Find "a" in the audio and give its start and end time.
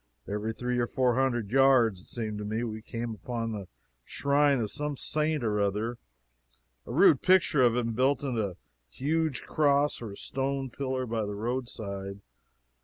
6.87-6.91, 8.47-8.55, 10.13-10.17